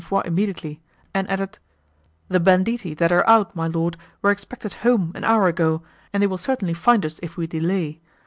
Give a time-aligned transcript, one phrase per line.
[0.03, 0.81] Foix immediately,
[1.13, 1.59] and added,
[2.27, 6.27] "The banditti, that are out, my Lord, were expected home, an hour ago, and they
[6.27, 7.99] will certainly find us, if we delay.